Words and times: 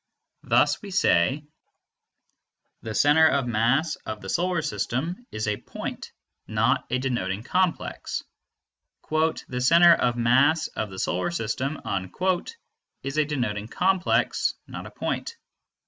Thus 0.41 0.81
we 0.81 0.89
say: 0.89 1.43
The 2.81 2.95
center 2.95 3.27
of 3.27 3.45
mass 3.45 3.97
of 3.97 4.19
the 4.19 4.29
Solar 4.29 4.63
System 4.63 5.27
is 5.31 5.47
a 5.47 5.57
point, 5.57 6.11
not 6.47 6.85
a 6.89 6.97
denoting 6.97 7.43
complex; 7.43 8.23
"The 9.11 9.61
center 9.61 9.93
of 9.93 10.17
mass 10.17 10.65
of 10.69 10.89
the 10.89 10.97
Solar 10.97 11.29
System" 11.29 11.79
is 13.03 13.17
a 13.19 13.25
denoting 13.25 13.67
complex, 13.67 14.55
not 14.65 14.87
a 14.87 14.89
point. 14.89 15.35